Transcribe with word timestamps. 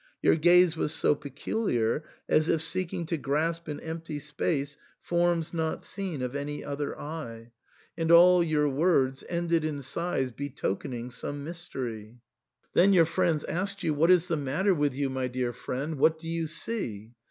Your 0.23 0.35
gaze 0.35 0.75
was 0.75 0.95
so 0.95 1.13
peculiar, 1.13 2.03
as 2.27 2.49
if 2.49 2.59
seeking 2.63 3.05
to 3.05 3.17
grasp 3.17 3.69
in 3.69 3.79
empty 3.81 4.17
space 4.17 4.75
forms 4.99 5.53
not 5.53 5.85
seen 5.85 6.23
of 6.23 6.35
any 6.35 6.63
other 6.65 6.99
eye, 6.99 7.51
and 7.95 8.11
all 8.11 8.43
your 8.43 8.63
i86 8.63 8.63
THE 8.63 8.69
SAND'MAir. 8.71 8.79
words 8.79 9.23
ended 9.29 9.63
in 9.63 9.81
sighs 9.83 10.31
betokening 10.31 11.11
some 11.11 11.43
mystery. 11.43 12.17
Then 12.73 12.93
your 12.93 13.05
friends 13.05 13.43
asked 13.43 13.83
you," 13.83 13.93
What 13.93 14.09
is 14.09 14.27
the 14.27 14.37
matter 14.37 14.73
with 14.73 14.95
you, 14.95 15.07
my 15.11 15.27
dear 15.27 15.53
friend? 15.53 15.99
What 15.99 16.17
do 16.17 16.27
you 16.27 16.47
see 16.47 17.11